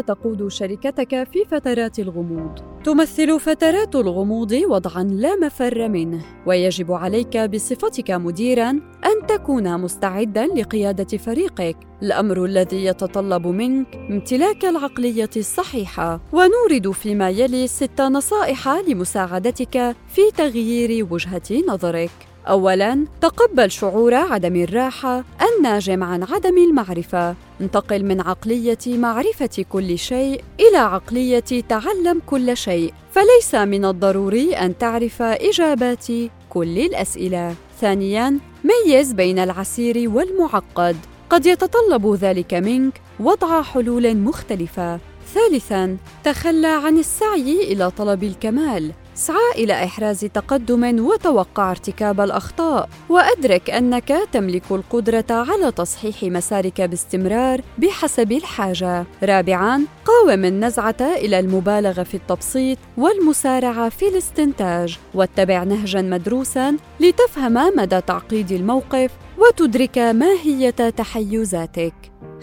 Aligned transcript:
تقود 0.00 0.48
شركتك 0.48 1.28
في 1.32 1.44
فترات 1.50 1.98
الغموض؟ 1.98 2.58
تمثل 2.84 3.40
فترات 3.40 3.94
الغموض 3.96 4.52
وضعا 4.52 5.02
لا 5.02 5.36
مفر 5.36 5.88
منه 5.88 6.24
ويجب 6.46 6.92
عليك 6.92 7.36
بصفتك 7.36 8.10
مديرا 8.10 8.70
أن 9.04 9.26
تكون 9.28 9.80
مستعدا 9.80 10.46
لقيادة 10.46 11.18
فريقك. 11.18 11.76
الأمر 12.02 12.44
الذي 12.44 12.84
يتطلب 12.84 13.46
منك 13.46 13.86
امتلاك 14.10 14.64
العقلية 14.64 15.30
الصحيحة. 15.36 16.20
ونورد 16.32 16.90
فيما 16.90 17.30
يلي 17.30 17.66
ست 17.66 18.00
نصائح 18.00 18.68
لمساعدتك 18.68 19.96
في 20.08 20.22
تغيير 20.36 21.06
وجهة 21.10 21.62
نظرك. 21.68 22.35
اولا 22.48 23.04
تقبل 23.20 23.70
شعور 23.70 24.14
عدم 24.14 24.56
الراحة 24.56 25.24
الناجم 25.42 26.02
عن 26.02 26.22
عدم 26.22 26.58
المعرفة. 26.58 27.34
انتقل 27.60 28.04
من 28.04 28.20
عقلية 28.20 28.78
معرفة 28.86 29.64
كل 29.72 29.98
شيء 29.98 30.44
إلى 30.60 30.78
عقلية 30.78 31.62
تعلم 31.68 32.22
كل 32.26 32.56
شيء. 32.56 32.92
فليس 33.12 33.54
من 33.54 33.84
الضروري 33.84 34.54
أن 34.54 34.78
تعرف 34.78 35.22
إجابات 35.22 36.06
كل 36.50 36.78
الأسئلة. 36.78 37.54
ثانيا 37.80 38.38
ميز 38.64 39.12
بين 39.12 39.38
العسير 39.38 40.10
والمعقد. 40.10 40.96
قد 41.30 41.46
يتطلب 41.46 42.14
ذلك 42.14 42.54
منك 42.54 43.00
وضع 43.20 43.62
حلول 43.62 44.16
مختلفة. 44.16 44.98
ثالثا 45.34 45.96
تخلى 46.24 46.66
عن 46.66 46.98
السعي 46.98 47.72
إلى 47.72 47.90
طلب 47.90 48.24
الكمال. 48.24 48.92
اسعى 49.16 49.52
إلى 49.54 49.84
إحراز 49.84 50.20
تقدم 50.20 51.06
وتوقع 51.06 51.70
ارتكاب 51.70 52.20
الأخطاء 52.20 52.88
وأدرك 53.08 53.70
أنك 53.70 54.18
تملك 54.32 54.62
القدرة 54.70 55.24
على 55.30 55.72
تصحيح 55.72 56.22
مسارك 56.22 56.80
باستمرار 56.80 57.60
بحسب 57.78 58.32
الحاجة. 58.32 59.06
رابعا 59.22 59.82
قاوم 60.04 60.44
النزعة 60.44 60.96
إلى 61.00 61.38
المبالغة 61.38 62.02
في 62.02 62.14
التبسيط 62.14 62.78
والمسارعة 62.96 63.88
في 63.88 64.08
الاستنتاج. 64.08 64.98
واتبع 65.14 65.64
نهجا 65.64 66.02
مدروسا 66.02 66.76
لتفهم 67.00 67.76
مدى 67.76 68.00
تعقيد 68.00 68.52
الموقف 68.52 69.10
وتدرك 69.38 69.98
ماهية 69.98 70.70
تحيزاتك. 70.70 71.94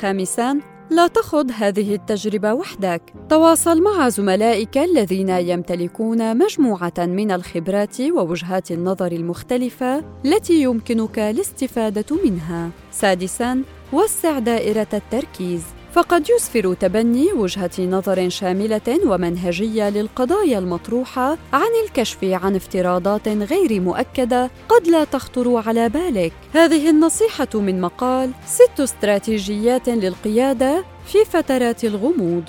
خامسا 0.00 0.75
لا 0.90 1.06
تخض 1.06 1.50
هذه 1.54 1.94
التجربة 1.94 2.54
وحدك، 2.54 3.02
تواصل 3.30 3.82
مع 3.82 4.08
زملائك 4.08 4.78
الذين 4.78 5.28
يمتلكون 5.28 6.38
مجموعة 6.38 6.94
من 6.98 7.30
الخبرات 7.30 8.00
ووجهات 8.00 8.70
النظر 8.70 9.12
المختلفة 9.12 10.04
التي 10.24 10.62
يمكنك 10.62 11.18
الاستفادة 11.18 12.16
منها. 12.24 12.70
سادساً، 12.92 13.62
وسع 13.92 14.38
دائرة 14.38 14.86
التركيز. 14.94 15.75
فقد 15.96 16.30
يسفر 16.36 16.74
تبني 16.74 17.32
وجهة 17.32 17.70
نظر 17.78 18.28
شاملة 18.28 19.00
ومنهجية 19.06 19.88
للقضايا 19.88 20.58
المطروحة 20.58 21.38
عن 21.52 21.70
الكشف 21.84 22.24
عن 22.24 22.56
افتراضات 22.56 23.28
غير 23.28 23.80
مؤكدة 23.80 24.50
قد 24.68 24.88
لا 24.88 25.04
تخطر 25.04 25.62
على 25.66 25.88
بالك. 25.88 26.32
هذه 26.52 26.90
النصيحة 26.90 27.48
من 27.54 27.80
مقال 27.80 28.30
ست 28.46 28.80
استراتيجيات 28.80 29.88
للقيادة 29.88 30.84
في 31.06 31.18
فترات 31.24 31.84
الغموض. 31.84 32.42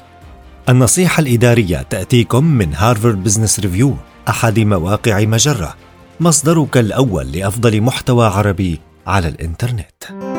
النصيحة 0.69 1.21
الإدارية 1.21 1.81
تأتيكم 1.81 2.43
من 2.43 2.73
هارفارد 2.73 3.23
بزنس 3.23 3.59
ريفيو 3.59 3.95
أحد 4.29 4.59
مواقع 4.59 5.25
مجرة، 5.25 5.75
مصدرك 6.19 6.77
الأول 6.77 7.31
لأفضل 7.31 7.81
محتوى 7.81 8.25
عربي 8.25 8.79
على 9.07 9.27
الإنترنت. 9.27 10.36